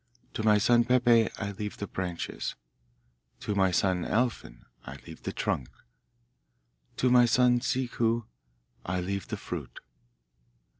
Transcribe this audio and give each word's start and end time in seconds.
To 0.33 0.41
my 0.41 0.57
son 0.57 0.83
Peppe 0.83 1.29
I 1.37 1.51
leave 1.51 1.77
the 1.77 1.85
branches. 1.85 2.55
To 3.41 3.53
my 3.53 3.69
son 3.69 4.03
Alfin 4.03 4.65
I 4.83 4.95
leave 5.05 5.21
the 5.21 5.31
trunk. 5.31 5.69
To 6.97 7.11
my 7.11 7.25
son 7.25 7.59
Ciccu 7.59 8.25
I 8.83 8.99
leave 8.99 9.27
the 9.27 9.37
fruit. 9.37 9.79